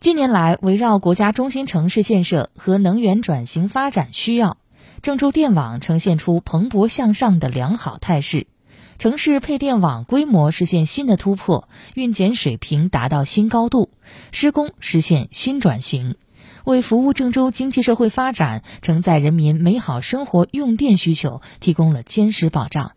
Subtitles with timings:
[0.00, 4.56] 近年来，围绕国家中心城市建设和能源转型发展需要，
[5.02, 8.46] 郑州电网呈现出蓬勃向上的良好态势，
[8.98, 13.90] 城市配电网规模实现新的突破，运检水平达到新高度，
[14.32, 16.16] 施工实现新转型，
[16.64, 22.92] 为服务郑州经济社会发展、承载人民美好生活用电需求提供了坚实保障。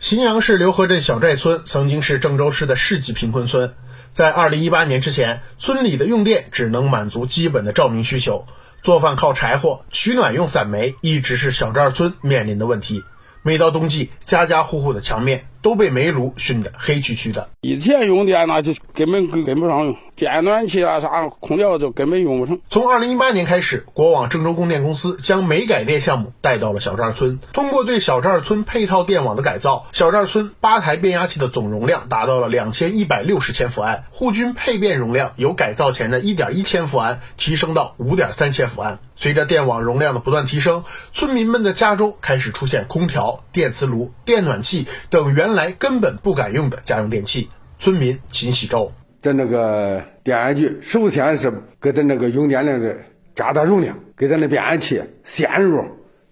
[0.00, 3.74] 荥阳市刘河镇小寨村曾经是郑州市的市级贫困村。
[4.10, 8.46] 在二零一八年之前，村里的用电只能满足基本的照明需求，
[8.82, 13.02] 做饭靠柴火，取暖用散煤，一直是小寨村面临的问题。
[13.42, 15.46] 每到冬季，家家户户的墙面。
[15.60, 17.50] 都被煤炉熏得黑黢黢的。
[17.62, 22.60] 以前用电那就根本跟跟不上用，电暖气啊啥空调就根本用不成。
[22.68, 27.38] 从二零一八年开始，国网郑州供电公司将煤改电项目带到了小寨村。
[27.52, 38.98] 通过对小寨村配套电网的改造，小寨村八台变压器的总容量达到了两千一百六十千伏安，户均配电容量由改造前的一点一千伏安提升到五点三千伏安。
[39.14, 40.82] 随着电网容量的不断提升，
[41.12, 48.90] 村民们的家中开始出现空调、电磁炉、电暖气等原来根本不敢用的家用电器，村民勤洗粥。
[49.20, 52.96] 在那个电安局，首先是给咱那个用电量的
[53.34, 55.84] 加大容量，给咱的变压器、线路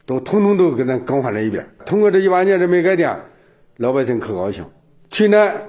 [0.06, 1.68] 都统统都给咱更换了一遍。
[1.84, 3.16] 通过这一万年的煤改电，
[3.76, 4.64] 老百姓可高兴。
[5.10, 5.62] 取暖，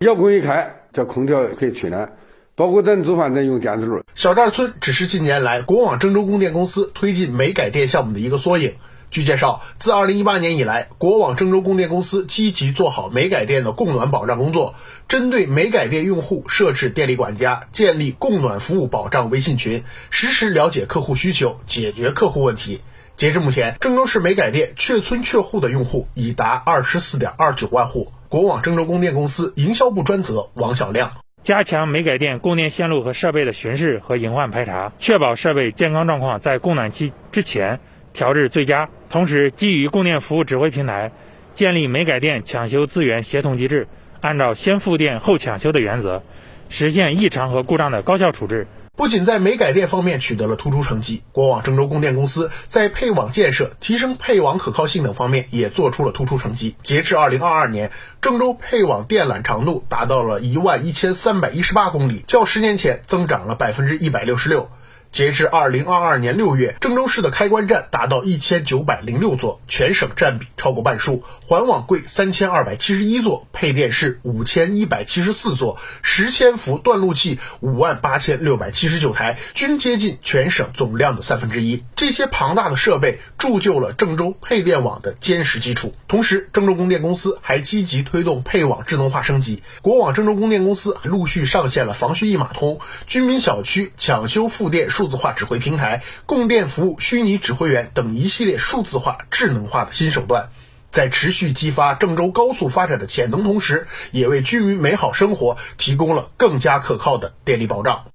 [0.00, 2.12] 遥控一开，这空调可以取暖。
[2.54, 4.02] 包括咱做饭，咱用电磁炉。
[4.14, 8.74] 小寨村只是近年来国网郑州供电公司推进煤改电项目的一个缩影。
[9.10, 14.76] 据介绍，自2018年以来，国网郑州供电公司积极做好煤改电的供暖保障工作，
[15.08, 22.82] 针对煤改电用户设置电力管家，建立供暖服务保障微信群，实时了解客户需求，解决客户问题。
[23.16, 28.12] 截至目前，郑州市煤改电确村确户的用户已达24.29万户。
[28.28, 31.10] 国网郑州供电公司营销部专责王小亮。
[31.42, 37.80] 加强煤改电供电线路和设备的巡视和隐患排查，确保设备健康状况在供暖期之前
[38.12, 38.88] 调至最佳。
[39.10, 41.10] 同时，基于供电服务指挥平台，
[41.52, 43.88] 建立煤改电抢修资源协同机制，
[44.20, 46.22] 按照先复电后抢修的原则，
[46.68, 48.68] 实现异常和故障的高效处置。
[48.94, 56.76] 不仅在煤改电方面取得了突出成绩，国网郑州供电公司在配网建设、提升配网可靠性等方面也做出了突出成绩。
[56.84, 57.90] 截至二零二二年，
[58.20, 64.70] 郑州配网电缆长度达到了一万一千三百一十八公里，较十年前增长了百分之一百六十六。
[65.12, 81.82] 截至二零二二年六月，郑州市的开关站达到一千九百零六座，全省占比超过半数；环网柜三千二百七十一座，配电室五千一百七十四座，十千伏断路器五万八千六百七十九台，均接近全省总量的三分之一。
[81.96, 85.92] 这些庞大的设备铸就了郑州配电网的坚实基础。
[86.06, 92.78] 同时，郑州供电公司还积极推动配网智能化升级，国网郑州供电公司陆续上线了防汛一码通、
[93.08, 94.88] 居民小区抢修复电。
[95.00, 100.50] 数字化指挥平台、供电服务虚拟指挥员等一系列数字化、智能化的新手段，
[100.92, 108.10] 在持续激发郑州高速发展的潜能同时，也为居民美好生活提供了更加可靠的电力保障。